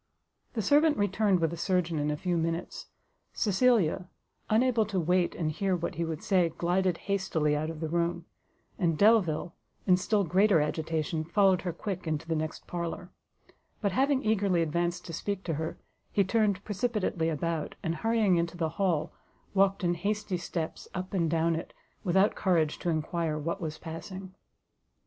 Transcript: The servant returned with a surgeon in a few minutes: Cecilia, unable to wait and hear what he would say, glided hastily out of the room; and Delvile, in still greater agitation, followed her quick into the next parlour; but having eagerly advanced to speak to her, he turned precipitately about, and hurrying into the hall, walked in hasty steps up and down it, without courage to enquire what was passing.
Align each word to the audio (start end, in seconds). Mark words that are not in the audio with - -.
The 0.53 0.63
servant 0.63 0.97
returned 0.97 1.39
with 1.41 1.53
a 1.53 1.57
surgeon 1.57 1.99
in 1.99 2.09
a 2.09 2.17
few 2.17 2.35
minutes: 2.35 2.87
Cecilia, 3.33 4.09
unable 4.49 4.83
to 4.87 4.99
wait 4.99 5.35
and 5.35 5.51
hear 5.51 5.75
what 5.75 5.93
he 5.93 6.03
would 6.03 6.23
say, 6.23 6.49
glided 6.49 6.97
hastily 7.05 7.55
out 7.55 7.69
of 7.69 7.79
the 7.81 7.87
room; 7.87 8.25
and 8.79 8.97
Delvile, 8.97 9.53
in 9.85 9.97
still 9.97 10.23
greater 10.23 10.59
agitation, 10.59 11.23
followed 11.23 11.61
her 11.61 11.71
quick 11.71 12.07
into 12.07 12.27
the 12.27 12.35
next 12.35 12.65
parlour; 12.65 13.11
but 13.79 13.91
having 13.91 14.25
eagerly 14.25 14.63
advanced 14.63 15.05
to 15.05 15.13
speak 15.13 15.43
to 15.43 15.53
her, 15.53 15.77
he 16.11 16.23
turned 16.23 16.63
precipitately 16.65 17.29
about, 17.29 17.75
and 17.83 17.97
hurrying 17.97 18.37
into 18.37 18.57
the 18.57 18.69
hall, 18.79 19.13
walked 19.53 19.83
in 19.83 19.93
hasty 19.93 20.37
steps 20.39 20.87
up 20.95 21.13
and 21.13 21.29
down 21.29 21.55
it, 21.55 21.73
without 22.03 22.33
courage 22.33 22.79
to 22.79 22.89
enquire 22.89 23.37
what 23.37 23.61
was 23.61 23.77
passing. 23.77 24.33